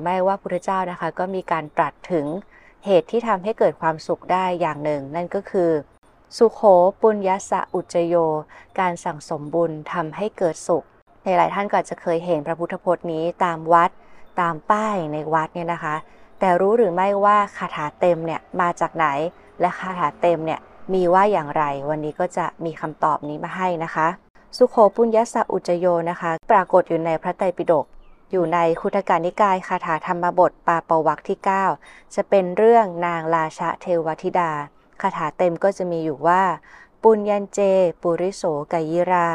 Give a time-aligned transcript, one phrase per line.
[0.00, 2.26] รือไม่ว่าพุทธเจ้านะคะ ก็มีการตรัสถึง
[2.86, 5.70] เหตุที่ทำให้เกิดความสุขได้อย่างหนึ่ง นั่นก็คือ
[6.36, 6.60] สุโข
[7.00, 8.14] ปุญญสะอุจโย
[8.78, 10.84] การสั่งสมบุญทำให้เกิดสุข
[11.24, 13.90] ในหลายท่านก็อาจจะเคยเห็นพระพุทธพจน์นี้ตามวัด
[14.40, 15.94] ตามป้ายในวัดเนี่ยนะคะ
[16.38, 19.06] แต่รู้หรือไม่ว่าคาถาเต็มเนี่ยมาจากไหน
[19.60, 20.60] และคาถาเต็มเนี่ย
[20.94, 24.08] มีว่าอย่างไร วันนี้ก็จะมีคำตอบนี้มาให้นะคะ
[24.56, 27.86] สุโขปุญญสะอุจโยนะคะ ปรากฏอยู่ในพระไตรปิฎก
[28.30, 31.38] อยู่ในคุตการนิกายคาถาธรรมบทปาปวักที่
[31.76, 34.52] 9 จะเป็นเรื่องนางราชาเทวธิดา
[35.00, 36.42] คาถาเต็มก็จะมีอยู่ว่า
[37.02, 37.60] ปุญญันเจ
[38.02, 39.28] ปุริโสกายิรา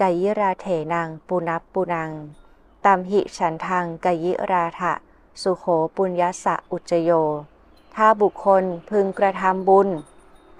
[0.00, 2.10] กายิราเถนังปุนับปุนัง
[2.84, 4.92] ตัมหิฉันทังกายิราทะ
[5.42, 5.64] สุโข
[5.96, 7.10] ปุญญสะอุจโย
[7.94, 9.88] ถ้าบุคคลพึงกระทำบุญ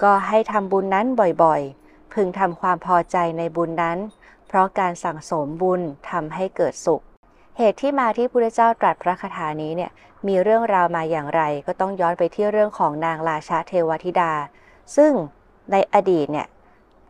[0.02, 1.06] ก็ให้ทำบุญนั้น
[1.42, 3.98] บ่อยๆ พึงทำความพอใจในบุญนั้น
[4.46, 5.80] เพราะการสั่งสมบุญ
[6.10, 7.02] ทำให้เกิดสุข
[7.58, 9.90] เหตุที่มาที่พระเจ้าตรัสพระคาถานี้เนี่ย
[10.26, 14.32] มีเรื่องราวมาอย่างไรก็ต้องย้อนไปที่เรื่องของนางราชาเทวธิดา
[14.96, 15.12] ซึ่ง
[15.72, 16.46] ในอดีตเนี่ย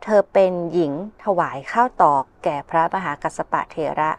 [0.03, 4.11] เธอเป็นหญิงถวายข้าวตอกแก่พระมหากัสปะเถระ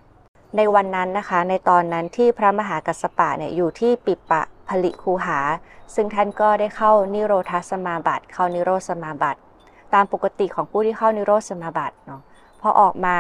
[0.57, 5.39] ในวันนั้นนะคะในตอนนั้นที่พระมหากัสปะเนี่ยอยู่ที่ปิปะผลิคูหา
[5.95, 9.41] ซึ่งท่านก็ได้เข้านิโรธสมาบัติเข้านิโรธสมาบัติ
[9.95, 12.21] ตามปกติของผู้ที่เข้านิโรธสมาบัติเนาะ
[12.61, 13.17] พอออกมา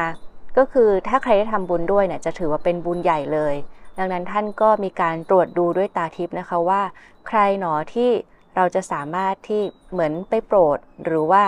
[0.56, 3.55] ก็คือถ้าใครได้ทำบุญด้วยเนี่ยจะถือว่าเป็นบุญใหญ่เลย
[3.98, 6.83] ดังนั้นท่านก็มีการตรวจดูด้วยตาทิพย์นะคะว่า
[7.28, 8.10] ใครหนอที่
[8.56, 11.44] เราจะสามารถที่เหมือนไปโปรด หรือว่า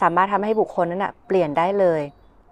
[0.00, 2.00] สามารถทำให้บุคคลนั้นนะเปลี่ยนได้เลย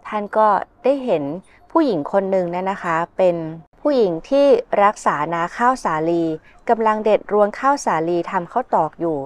[0.09, 0.49] ท่านก็
[0.85, 1.25] ได้เห็น
[1.73, 3.37] ผู้หญิงคนหนึ่งเนี่ยนะคะ เป็น
[3.81, 4.47] ผู้หญิงที่
[4.85, 6.25] รักษานาข้าวสาลี
[6.71, 9.19] กำลังเด็ดรวงข้าวสาลีทำข้าวตอกอยู่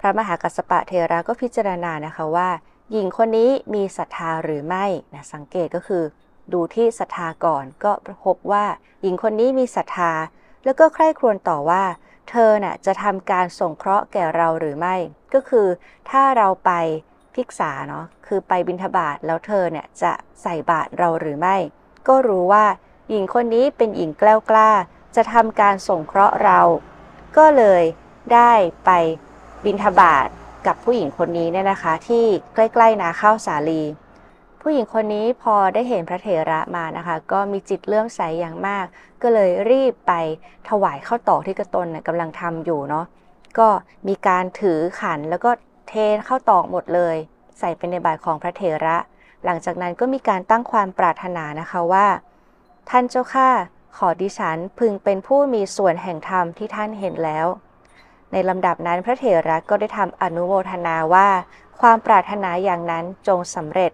[0.00, 2.48] พระมหากัสปะเทระก็พิจารณานะคะว่า
[2.92, 6.02] หญิงคนนี้มีศรัทธาหรือไม่นะสังเกตก็คือ
[6.52, 7.92] ดูที่ศรัทธาก่อน ก็
[8.24, 8.64] พบว่า
[9.02, 10.12] หญิงคนนี้มีศรัทธา
[10.64, 11.84] แล้วก็ใคร่ครวญต่อว่า
[12.30, 14.96] เธอน่ะจะทำการส่งเคราะห์แก่เราหรือไม่
[15.34, 15.66] ก็คือ
[16.10, 16.70] ถ้าเราไป
[17.34, 20.12] ภิกษาเนาะคือไปบิณฑบาตแล้วเธอเนี่ยจะ
[20.42, 21.56] ใส่บาตรเราหรือไม่
[22.08, 22.64] ก็รู้ว่า
[23.10, 24.70] หญิงคนนี้เป็นหญิงแกล้วกล้า
[25.16, 26.60] จะทำการส่งเคราะห์เรา
[27.36, 27.82] ก็เลย
[28.34, 28.52] ได้
[28.84, 28.90] ไป
[29.64, 30.26] บิณฑบาต
[30.66, 33.82] กับผู้หญิงคนนี้เนี่ยนะคะ ที่ใกล้ๆนาข้าวสาลี
[34.68, 38.86] ผู้หญิงคนนี้พอได้เห็นพระเถระมานะคะ ก็มีจิตเลื่อมใสอย่างมาก
[39.22, 40.12] ก็เลยรีบไป
[40.68, 43.06] ถวายข้าวตอกที่กระตนเนี่ยกำลังทำอยู่เนาะ
[43.58, 43.68] ก็
[44.08, 45.50] มีการถือขันแล้วก็
[45.88, 45.94] เท
[46.28, 47.16] ข้าวตอกหมดเลย
[47.58, 48.96] ใส่เป็นในบาตรของพระเถระ
[49.44, 52.06] หลังจากนั้นก็มีการตั้งความปรารถนานะคะว่า
[52.90, 53.50] ท่านเจ้าข้า
[53.96, 57.46] ขอดิฉันพึงเป็นผู้มีส่วนแห่งธรรมที่ท่านเห็นแล้ว
[58.32, 61.28] ในลำดับนั้นพระเถระก็ได้ทำอนุโมทนาว่า
[61.80, 63.92] ความปรารถนาอย่างนั้นจงสำเร็จ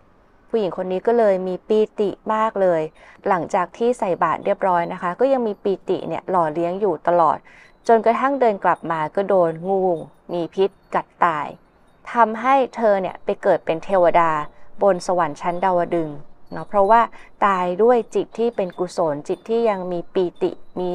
[0.55, 2.83] ผู้หญิงคนนี้ก็เลยมีปีติมากเลย
[3.29, 7.39] หลังจากที่ใส่บาตรเรียบร้อยนะคะ ก็ยังมีปีติเนี่ยหล่อเลี้ยงอยู่ตลอด
[7.89, 9.85] จนกระทั่งเดินกลับมาก็โดนงู
[10.33, 11.47] มีพิษกัดตาย
[12.13, 14.31] ทำให้เธอเนี่ยไปเกิดเป็นเทวดา
[14.83, 16.11] บนสวรรค์ชั้นดาวดึง
[16.53, 17.01] เนาะเพราะว่า
[17.47, 20.93] ตายด้วยจิตที่เป็นกุศลจิตที่ยังมีปีติมี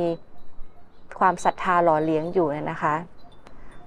[1.20, 2.96] ความศรัทธาหล่อเลี้ยงอยู่นะคะ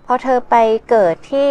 [0.06, 0.56] พอเธอไป
[0.90, 1.50] เกิดที่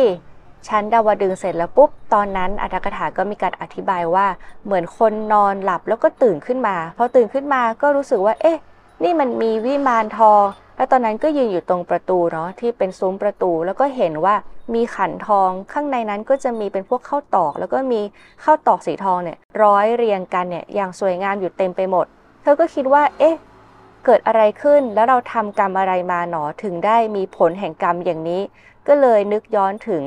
[0.67, 4.27] ชั้นดาวดึงเสร็จแล้วปุ๊บ ตอนนั้นอัตถกถาก็มีการอธิบายว่า
[4.65, 8.57] เหมือนคนนอนหลับแล้วก็ตื่นขึ้นมา พอตื่นขึ้นมาก็รู้สึกว่า เอ๊ะ
[9.03, 10.43] นี่มันมีวิมานทอง
[10.75, 14.35] แล้วตอนนั้นก็ยืนอยู่ตรงประตูเนาะที่เป็นซุ้มประตู แล้วก็เห็นว่า
[14.73, 18.01] มีขันทองข้างในนั้นก็จะมีเป็นพวกข้าวตอก แล้วก็มี
[18.43, 22.05] ข้าวตอกสีทองเนี่ยร้อยเรียงกันเนี่ยอย่างสวยงามอยู่เต็มไปหมด
[22.41, 23.35] เธอก็คิดว่า เอ๊ะ
[24.05, 28.41] เกิดอะไรขึ้น แล้วเราทำกรรมอะไรมาหนอถึงได้มีผลแห่งกรรมอย่างนี้
[28.87, 30.03] ก็เลยนึกย้อนถึง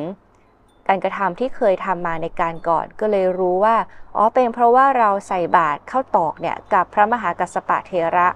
[0.89, 3.77] การกระทำที่เคยทำมาในการก่อนก็เลยรู้ว่า
[4.17, 8.29] อ๋อเป็นเพราะว่าเราใส่บาตรเข้าตอกเนี่ยกับพระมหากัสสปะเทระ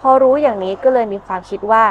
[0.00, 1.84] พอรู้อย่างนี้ก็เลยมีความคิดว่า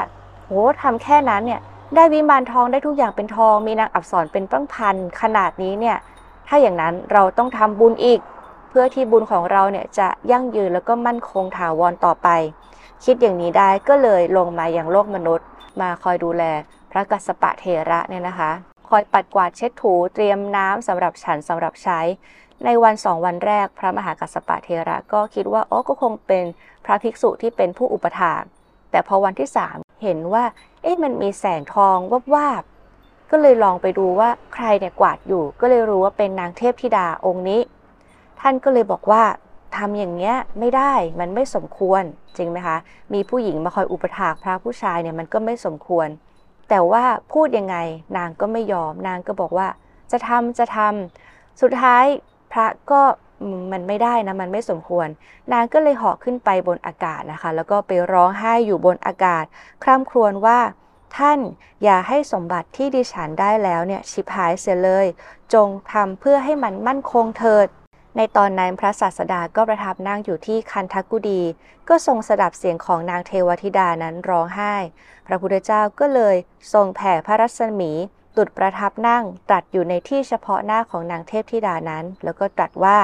[0.46, 0.52] โห
[0.82, 1.60] ทำแค่นั้นเนี่ย
[1.94, 5.96] ได้วิมานทองได้ทุกอย่างเป็นทอง มีนางอับสรเป็นตั้งพันขนาดนี้เนี่ย
[6.48, 8.20] ถ้าอย่างนั้นเราต้องทำบุญอีก
[8.68, 12.28] เพื่อที่บุญของเราเนี่ยจะยั่งยืนแล้วก็มั่นคงถาวรต่อไป
[13.04, 15.46] คิดอย่างนี้ได้ก็เลยลงมาอย่างโลกมนุษย์
[15.80, 16.42] มาคอยดูแล
[16.90, 18.50] พระกัสสปะเทระเนี่ยนะคะ
[18.90, 22.00] คอยปัดกวาดเช็ดถูเตรียมน้ำสำหรับฉันสำหรับใช้
[22.64, 26.44] ในวันสองวันแรกพระมหากัสปะเทระก็คิดว่าอ๋อก็คงเป็น
[26.84, 28.42] พระภิกษุที่เป็นผู้อุปถาก
[28.90, 30.44] แต่พอวันที่สามเห็นว่า
[30.82, 32.62] เอ๊ะมันมีแสงทองวับวาบ
[33.30, 37.60] ก็เลยลองไปดูว่าใครเนี่ยกวาดอยู่ ก็เลยรู้ว่าเป็นนางเทพธิดาองค์นี้
[38.40, 39.22] ท่านก็เลยบอกว่า
[39.76, 42.02] ทำอย่างเงี้ยไม่ได้มันไม่สมควร
[42.36, 42.76] จริงไหมคะ
[43.14, 46.08] มีผู้หญิงมาคอยอุปถากพระผู้ชายเนี่ยมันก็ไม่สมควร
[46.70, 47.76] แต่ว่าพูดยังไง
[48.16, 49.68] นางก็ไม่ยอม นางก็บอกว่า
[50.12, 52.04] จะทำจะทำสุดท้าย
[52.52, 53.02] พระก็
[53.72, 55.08] มันไม่ได้นะ มันไม่สมควร
[55.52, 59.44] นางก็เลยเหาะขึ้นไปบนอากาศนะคะ แล้วก็ไปร้องไห้อยู่บนอากาศ
[59.82, 60.58] คร่ำครวญว่า
[61.18, 61.38] ท่าน
[61.84, 65.06] อย่าให้สมบัติที่ดิฉันได้แล้วเนี่ยชิบหายเสียเลย
[65.54, 67.66] จงทำเพื่อให้มันมั่นคงเถิด
[68.16, 71.42] ในตอนนั้นพระศาสดาก็ประทับนั่งอยู่ที่คันทักุดี
[71.88, 74.74] ก็ทรงสดับเสียงของนางเทวธิดานั้นร้องไห้
[75.26, 76.36] พระพุทธเจ้าก็เลย
[76.72, 77.92] ทรงแผ่พระรัศมี
[78.36, 82.98] ตุดประทับนั่งตรัสอยู่ในที่เฉพาะหน้าของนางเทพธิดานั้น แล้วก็ตรัสว่า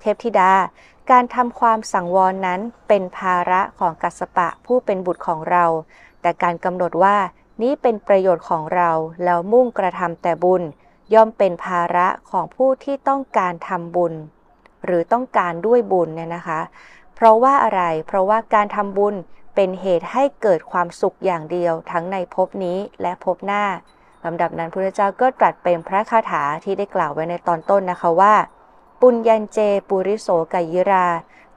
[0.00, 0.52] เทพธิดา
[1.10, 5.64] การทำความสังวรนั้นเป็นภาระของกัสปะผู้เป็นบุตรของเรา
[6.20, 7.16] แต่การกำหนดว่า
[7.62, 8.90] นี้เป็นประโยชน์ของเรา
[9.24, 10.62] แล้วมุ่งกระทำแต่บุญ
[11.14, 14.14] ย่อมเป็นภาระของผู้ที่ต้องการทำบุญ
[14.84, 16.60] หรือต้องการด้วยบุญเนี่ยนะคะ
[17.14, 19.14] เพราะว่าอะไร เพราะว่าการทำบุญ
[19.54, 23.64] เป็นเหตุให้เกิดความสุขอย่างเดียว ทั้งในภพนี้และภพหน้า
[24.24, 28.34] ลำดับนั้นพระเจ้าก็ตรัสเป็นพระคาถาที่ได้กล่าวไว้ในตอนต้นนะคะว่า
[29.00, 29.58] ปุญญันเจ
[29.88, 31.06] ปุริโสกยิรา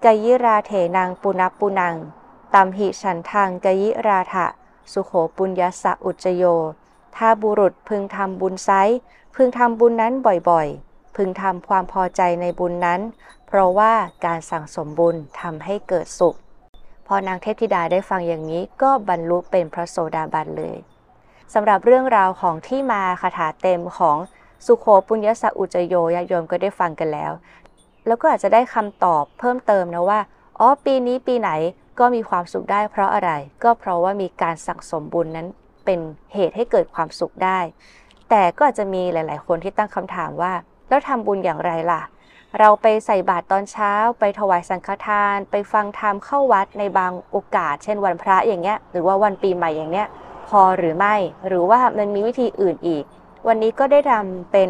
[0.03, 1.95] กยิราเถนังปุณปุนัง
[2.53, 4.45] ตัมหิฉันทางกยิราทะ
[4.91, 6.43] สุโขปุญญสะอุจโย
[7.15, 8.69] ถ้าบุรุษพึงทำบุญไซ
[9.35, 10.13] พึงทำบุญนั้น
[10.49, 10.84] บ่อยๆ
[11.15, 13.01] พึงทำความพอใจในบุญนั้น
[13.47, 13.93] เพราะว่า
[14.25, 16.35] การสั่งสมบุญทำให้เกิดสุข
[17.07, 20.77] พอนางเทพธิดาได้ฟังอย่างนี้ก็บรรลุเป็นพระโสดาบันเลย
[21.53, 24.17] สำหรับเรื่องราวของที่มาคาถาเต็มของ
[24.65, 27.31] สุโขปุญญสะอุจโยญาโยมก็ได้ฟังกันแล้ว
[28.07, 30.19] แล้วก็อาจจะได้คำตอบเพิ่มเติมนะว่า
[30.59, 31.49] อ๋อ ปีนี้ปีไหน
[31.99, 33.31] ก็มีความสุขได้เพราะอะไร
[33.63, 35.47] ก็เพราะว่ามีการสั่งสมบุญนั้น
[35.85, 35.99] เป็น
[36.33, 37.59] เหตุให้เกิดความสุขได้
[38.29, 40.53] แต่ก็อาจจะมีหลาย ๆ คนที่ตั้งคำถามว่า
[40.89, 42.01] แล้วทำบุญอย่างไรล่ะ
[42.59, 50.07] เราไปใส่บาตรตอนเช้า ไปถวายสังฆทาน ไปฟังธรรมเข้าวัดในบางโอกาส เช่นวันพระอย่างเงี้ย หรือว่าวันปีใหม่อย่างเนี้ย
[50.47, 51.15] พอหรือไม่
[51.47, 53.03] หรือว่ามันมีวิธีอื่นอีก
[53.47, 54.69] วันนี้ก็ได้ทำเป็น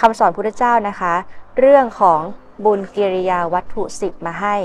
[0.00, 1.14] คำสอนพุทธเจ้านะคะ
[1.58, 2.20] เรื่องของ
[2.64, 4.56] บุญกิริยาวัตถุสิบมาให้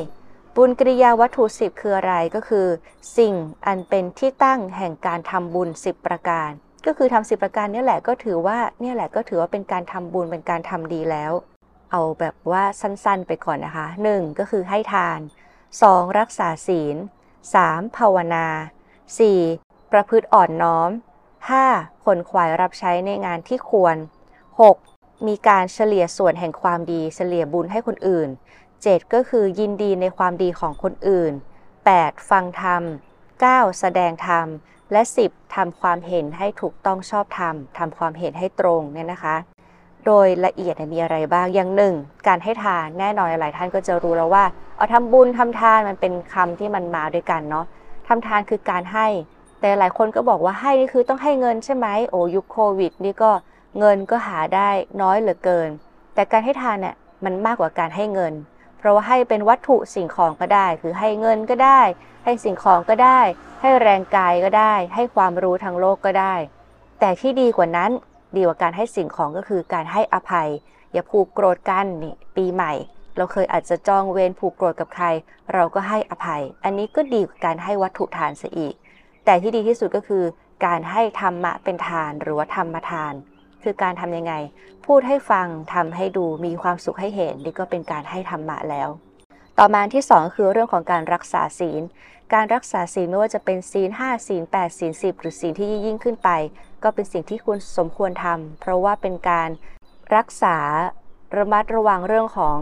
[0.56, 2.68] บุญกิริยาวัตถุสิบคืออะไรก็คือ
[3.18, 3.34] สิ่ง
[3.66, 6.50] อันเป็นที่ตั้งแห่งการทำบุญสิบประการ
[6.86, 11.32] ก็คือทำสิประการนี่แหละก็ถือว่าเนี่ยแหละก็ถือว่าเป็นการทำบุญเป็นการทำดีแล้ว
[11.92, 14.40] เอาแบบว่าสั้นๆไปก่อนนะคะ 1.
[14.40, 15.20] ก็คือให้ทาน
[15.70, 16.20] 2.
[16.20, 16.96] รักษาศีล
[17.46, 17.98] 3.
[17.98, 18.48] ภาวนา
[19.20, 19.92] 4.
[19.92, 20.90] ประพฤติอ่อนน้อม
[21.48, 22.04] 5.
[22.06, 23.96] ขนขวายรับใช้ในงานที่ควร
[24.62, 25.28] 6.
[25.28, 28.30] มีการเฉลี่ยส่วนแห่งความดีเฉลี่ยบุญให้คนอื่น
[28.72, 29.14] 7.
[29.14, 31.34] ก็คือยินดีในความดีของคนอื่น
[31.82, 32.30] 8.
[32.30, 32.84] ฟังธรรม
[33.32, 33.80] 9.
[33.80, 34.48] แสดงธรรม
[34.92, 35.56] และ 10.
[35.56, 39.36] ทำความเห็นให้ถูกต้องชอบธรรมทำความเห็นให้ตรงเนี่ยนะคะ
[40.06, 41.94] โดยละเอียดมีอะไรบ้างอย่างหนึ่ง
[42.28, 44.44] การให้ทานแน่นอนหลายท่านก็จะรู้แล้วว่า
[44.76, 47.66] เอาทำบุญทำทานมันเป็นคำที่มันมาด้วยกันเนาะ
[48.08, 49.08] ทำทานคือการให้
[49.62, 53.32] แต่หลายคนก็บอกว่าให้นี่คือต้องให้เงินใช่ไหมโอ้ยุคโควิด นี่ก็
[53.80, 54.70] เงินก็หาได้
[55.02, 55.70] น้อยเหลือเกิน
[56.14, 58.34] แต่การให้ทานเนี่ยมันมากกว่าการให้เงิน
[58.78, 61.82] เพราะว่าให้เป็นวัตถุสิ่งของก็ได้ คือให้เงินก็ได้
[62.26, 63.20] ให้สิ่งของก็ได้
[63.62, 66.36] ให้แรงกายก็ได้ ให้ความรู้ทางโลกก็ได้
[67.00, 67.92] แต่ที่ดีกว่านั้น
[68.36, 70.50] ดีกว่าการให้สิ่งของก็คือการให้อภัย
[70.94, 72.74] อย่าผูกโกรธกันนี่ปีใหม่
[73.18, 75.06] เราเคยอาจจะจองเวรผูกโกรธกับใคร
[75.54, 78.74] เราก็ให้อภัย อันนี้ก็ดีกว่าการให้วัตถุทานซะอีก
[79.26, 80.24] แต่ที่ดีที่สุดก็คือ
[80.66, 83.14] การให้ธรรมะเป็นทานหรือว่าธรรมทาน
[83.68, 84.34] คือการทำยังไง
[84.86, 88.90] พูดให้ฟังทำให้ดูมีความสุขให้เห็นนี่ก็เป็นการให้ธรรมะแล้ว
[89.60, 91.82] ต่อมาที่ 2 คือเรื่องของการรักษาศีล
[92.34, 96.30] การรักษาศีลไม่ว่าจะเป็นศีล5ศีล8ศีล10 หรือศีลที่ยิ่งขึ้นไป
[96.84, 99.50] ก็เป็นสิ่งที่คุณสมควรทำเพราะว่าเป็นการ
[100.16, 100.58] รักษา
[101.38, 102.58] ระมัดระวังเรื่องของ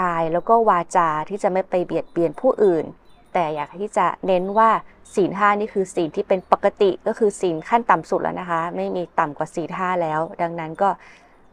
[0.00, 2.84] กายแล้วก็วาจาที่จะไม่ไปเบียดเบียนผู้อื่น
[3.32, 4.70] แต่อยากที่จะเน้นว่า
[5.14, 10.88] ศีลห้านี่คือศีลที่เป็นปกติก็คือศีลขั้นต่ำสุดแล้วนะคะ ไม่มีต่ำกว่าศีลห้าแล้ว ดังนั้นก็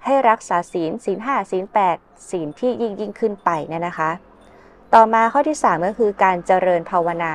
[0.05, 1.97] ให้รักษาศีลศีลห้าศีลแปด
[2.29, 4.11] ศีลที่ยิ่งยิ่งขึ้นไปเนี่ยนะคะ
[4.93, 7.33] ต่อมาข้อที่ 3 ก็คือการเจริญภาวนา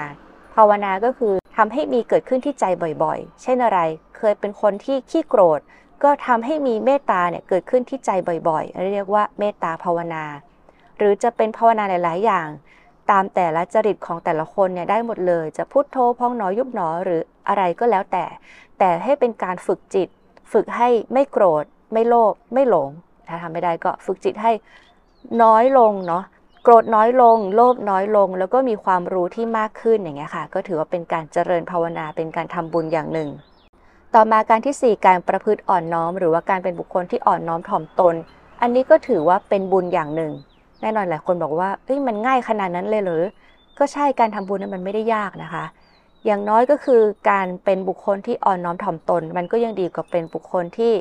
[0.55, 2.65] ภาวนาก็คือทำให้มีเกิดขึ้นที่ใจ
[3.03, 3.81] บ่อยๆ เช่นอะไร
[4.17, 5.61] เคยเป็นคนที่ขี้โกรธ
[6.03, 8.11] ก็ทำให้มีเมตตาเนี่ยเกิดขึ้นที่ใจ
[8.49, 10.25] บ่อยๆ เรียกว่าเมตตาภาวนา
[10.99, 12.49] หรือจะเป็นภาวนาหลาย ๆ อย่าง
[13.11, 18.25] ตามแต่ละจริตของแต่ละคนเนี่ยได้หมดเลย จะพุทโธพองหนอยุบหนอหรืออะไรก็แล้วแต่
[18.79, 20.09] แต่ให้เป็นการฝึกจิต
[20.53, 22.89] ฝึกให้ไม่โกรธ ไม่โลภไม่หลง
[23.29, 24.53] ถ้าทำไม่ได้ก็ฝึกจิตให้
[25.43, 26.25] น้อยลงเนาะ
[26.65, 33.29] โกรธน้อยลง โลภน้อยลง แล้วก็มีความรู้ที่มากขึ้นอย่างเงี้ยค่ะ ก็ถือว่าเป็นการเจริญภาวนาเป็นการทำบุญอย่างหนึ่ง
[34.15, 38.15] ต่อมาการที่ 4 การประพฤติอ่อนน้อม หรือว่าการเป็นบุคคลที่อ่อนน้อมถ่อมตน
[38.61, 40.33] อันนี้ก็ถือว่าเป็นบุญอย่างหนึ่ง
[40.81, 43.23] แน่นอนหลายคนบอกว่าเอ้ยมันง่ายขนาดนั้นเลยหรือ
[43.79, 45.65] ก็ใช่การทำบุญนั้นมันไม่ได้ยากนะคะ
[46.27, 50.93] อย่างน้อยก็คือการเป็นบุคคลที่อ่อนน้อมถ่อมตน มันก็ยังดีกว่าเป็นบุคคลที่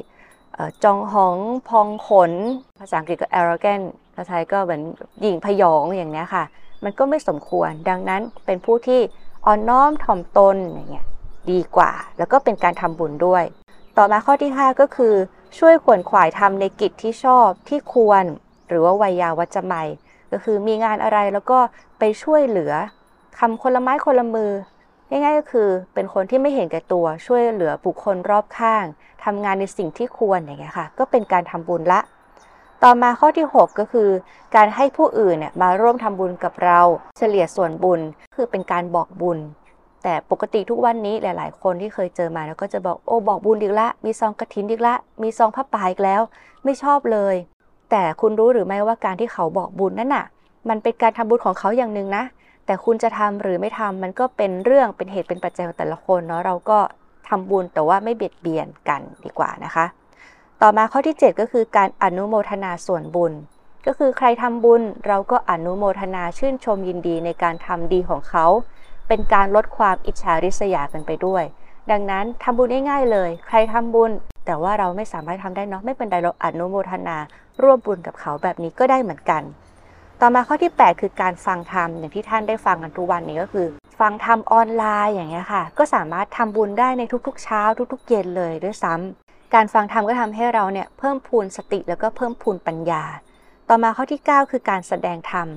[0.83, 1.37] จองหอง
[1.69, 2.31] พองขน
[2.79, 3.85] ภาษาอังกฤษก็ arrogant
[4.21, 4.81] าษาไทยก็เหมือน
[5.21, 6.43] หยิ่งพยองอย่างนี้ค่ะ
[6.83, 9.01] มันก็ไม่สมควร ดังนั้นเป็นผู้ที่
[9.45, 11.05] อ่อนน้อมถ่อมตนอย่างเงี้ย
[11.51, 13.43] ดีกว่า แล้วก็เป็นการทำบุญด้วย
[13.97, 15.13] ต่อมาข้อที่ 5 ก็คือ
[15.57, 18.23] ช่วยขวนขวายทำในกิจที่ชอบที่ควร
[18.69, 19.87] หรือว่าวัยยาวัจจะไมย
[20.31, 21.59] ก็คือมีงานอะไรแล้วก็
[21.99, 22.73] ไปช่วยเหลือ
[23.39, 24.51] ทำคนละไม้คนละมือ
[25.09, 28.85] ง่ายๆก็คือเป็นคนที่ไม่เห็นแก่ตัวช่วยเหลือบุคคลรอบข้าง
[29.25, 31.99] ทำงานในสิ่งที่ควรอย่างเงี้ยค่ะ ก็เป็นการทำบุญละ
[32.83, 34.09] ต่อมาข้อที่ 6 ก็คือ
[34.55, 36.79] การให้ผู้อื่นเนี่ยมาร่วมทำบุญกับเรา
[37.17, 38.01] เฉลี่ยส่วนบุญ
[38.35, 39.39] คือเป็นการบอกบุญ
[40.03, 46.21] แต่ปกติทุกวันนี้หลาย ๆ คนที่เคยเจอมาแล้วก็จะบอกโอ้บอกบุญอีกละ มีซองกระถินอีกละ มีซองผ้าป่าอีกแล้ว
[46.63, 47.35] ไม่ชอบเลย
[47.91, 50.25] แต่คุณรู้หรือไม่ว่าการที่เขาบอกบุญนั่นน่ะ
[50.69, 52.23] มันเป็นการทำบุญของเขาอย่างหนึ่งนะ
[52.65, 56.79] แต่คุณจะทำหรือไม่ทำมันก็เป็นเรื่องเป็นเหตุเป็นปัจจัยของแต่ละคนเนาะเราก็
[57.29, 59.85] ทำบุญแต่ว่าไม่เบียดเบียนกันดีกว่านะคะ
[60.61, 63.33] ต่อมาข้อที่ 7 ก็คือการอนุโมทนาส่วนบุญ
[63.85, 68.45] ก็คือใครทำบุญเราก็อนุโมทนาชื่นชมยินดีในการทำดีของเขา
[69.07, 71.43] เป็นการลดความอิจฉาริษยากันไปด้วย
[71.91, 74.11] ดังนั้นทำบุญง่ายๆเลย ใครทำบุญ
[74.45, 77.17] แต่ว่าเราไม่สามารถทำได้เนาะไม่เป็นไรเราอนุโมทนา
[77.61, 79.43] ร่วมบุญกับเขาแบบนี้ก็ได้เหมือนกัน
[80.21, 83.67] ต่อมาข้อที่ 8 คือการฟังธรรมอย่างที่ท่านได้ฟังกันทุกวันนี้ก็คือ
[83.99, 87.61] ฟังธรรมออนไลน์อย่างเงี้ยค่ะ ก็สามารถทำบุญได้ในทุกๆ เช้า
[87.93, 93.03] ทุก ๆ เย็นเลยด้วยซ้ำการฟังธรรมก็ทำให้เราเนี่ยเพิ่มพูนสติแล้วก็เพิ่มพูนปัญญา
[93.69, 95.47] ต่อมาข้อที่ 9 คือการแสดงธรรม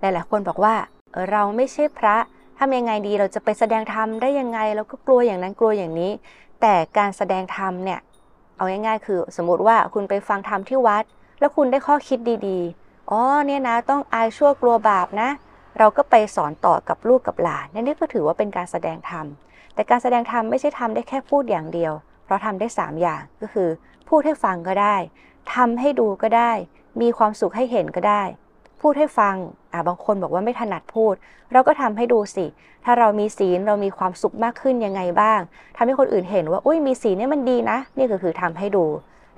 [0.00, 0.74] หลายๆคนบอกว่า
[1.12, 2.16] เออเราไม่ใช่พระ
[2.58, 6.10] ทำยังไงดีเราจะไปแสดงธรรมได้ยังไงเราก็กลัวอย่างนั้นกลัวอย่างนี้
[6.60, 8.00] แต่การแสดงธรรมเนี่ย
[8.56, 11.04] เอาง่ายๆคือ สมมติว่าคุณไปฟังธรรมที่วัด
[11.40, 12.18] แล้วคุณได้ข้อคิด
[12.48, 15.30] ดีๆ อ๋อเนี่ยนะ ต้องอายชั่วกลัวบาปนะ
[15.78, 19.26] เราก็ไปสอนต่อกับลูกกับหลานนี่ก็ถือว่าเป็นการแสดงธรรม
[19.74, 21.92] แต่การแสดงธรรมไม่ใช่ทำได้แค่พูดอย่างเดียว
[22.24, 23.68] เพราะทำได้ 3 อย่างก็คือ
[24.08, 24.96] พูดให้ฟังก็ได้
[25.54, 26.52] ทำให้ดูก็ได้
[27.00, 28.22] มีความสุขให้เห็นก็ได้
[28.80, 29.34] พูดให้ฟัง
[29.72, 31.14] อ่าบางคนบอกว่าไม่ถนัดพูด
[31.52, 32.46] เราก็ทำให้ดูสิ
[32.84, 35.40] ถ้าเรามีศีลเรามีความสุขมากขึ้นยังไงบ้าง
[35.76, 38.84] ทำให้คนอื่นเห็นว่าอุ้ยมีศีลเนี่ยมันดีนะ นี่ก็คือทำให้ดู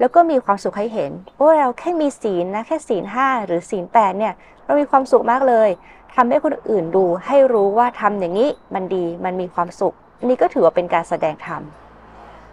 [0.00, 4.34] แล้วก็มีความสุขให้เห็น โอ้เราแค่มีศีลนะแค่ศีลห้าหรือศีลแปดเนี่ย
[4.64, 5.68] เรามีความสุขมากเลย
[6.14, 9.94] ทำให้คนอื่นดูให้รู้ว่าทำอย่างนี้มันดีมันมีความสุข
[10.28, 11.62] นี่ก็ถือว่าเป็นการแสดงธรรม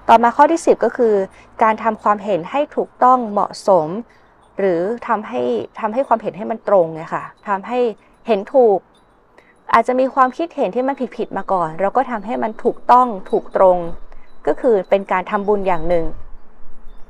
[0.08, 1.13] ต่อมาข้อที่ 10 ก็คือ
[1.63, 3.88] การทำความเห็นให้ถูกต้องเหมาะสม
[4.60, 5.41] หรือทำให้
[5.79, 7.79] ทำให้ความเห็นให้มันตรงไงค่ะทำให้
[8.27, 8.79] เห็นถูก
[9.74, 13.77] อาจจะมีความคิดเห็นที่มันผิดๆมาก่อน เราก็ทำให้มันถูกต้องถูกตรง
[14.48, 16.05] ก็คือเป็นการทำบุญอย่างหนึ่ง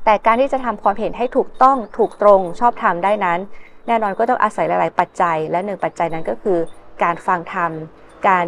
[0.06, 3.39] แต่การที่จะทำความเห็นให้ถูกต้องถูกตรงชอบทำได้นั้น
[3.88, 6.60] แน่นอนก็ต้องอาศัยหลาย ๆ ปัจจัย และหนึ่งปัจจัยนั้นก็คือ
[7.03, 7.72] การฟังธรรม
[8.27, 8.46] การ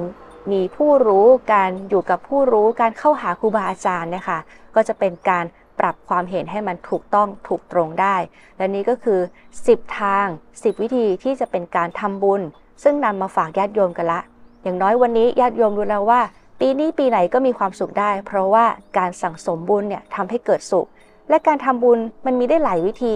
[0.52, 4.40] มีผู้รู้ การอยู่กับผู้รู้ การเข้าหาครูบาอาจารย์เนี่ยค่ะ
[4.76, 5.46] ก็จะเป็นการ
[5.80, 8.16] ปรับความเห็นให้มันถูกต้องถูกตรงได้
[8.58, 9.20] และนี้ก็คือ
[9.60, 12.42] 10 ทาง 10 วิธีที่จะเป็นการทำบุญ
[12.84, 14.20] ซึ่งนำมาฝากญาติโยมกันละ
[14.64, 16.22] อย่างน้อยวันนี้ญาติโยมรู้แล้วว่า
[16.60, 18.66] ปีนี้ปีไหนก็มีความสุขได้ เพราะว่า
[18.98, 20.88] การสั่งสมบุญเนี่ยทำให้เกิดสุข
[21.32, 23.16] และการทำบุญมันมีได้หลายวิธี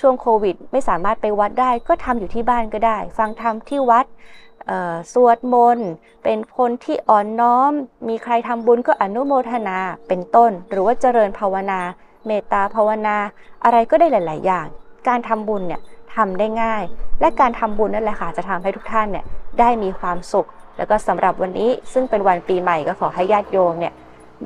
[0.00, 4.06] ช่วงโควิด ไม่สามารถไปวัดได้ ก็ทำอยู่ที่บ้านก็ได้ ฟังธรรมที่วัด
[5.12, 5.90] สวดมนต์
[6.24, 7.72] เป็นคนที่อ่อนน้อม
[8.08, 11.80] มีใครทำบุญก็อนุโมทนาเป็นต้น หรือว่าเจริญภาวนา
[12.26, 13.16] เมตตาภาวนา
[13.64, 14.66] อะไรก็ได้หลาย ๆ อย่าง
[15.08, 15.80] การทำบุญเนี่ย
[16.14, 16.82] ทำได้ง่าย
[17.20, 19.24] และการทำบุญนั่นแหละค่ะจะทำให้ทุกท่านเนี่ย
[19.60, 23.94] ได้มีความสุข แล้วก็สำหรับวันนี้ซึ่งเป็นวันปีใหม่ก็ขอให้ญาติโยมเนี่ย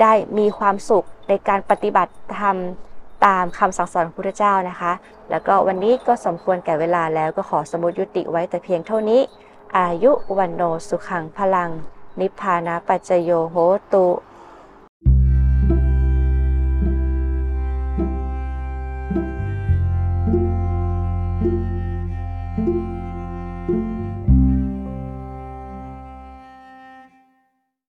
[0.01, 2.57] ได้มีความสุขในการปฏิบัติธรรม
[3.27, 4.93] ตามคำสั่งสอนของพระพุทธเจ้านะคะ
[5.31, 9.21] แล้วก็วันนี้ก็สมควรแก่เวลาแล้วก็ขอสมุดยุติไว้แต่เพียงเท่านี้
[9.79, 11.71] อายุวันโนสุขังพลัง
[12.21, 13.57] นิพพานาปัจจโยโห
[13.93, 14.07] ตุ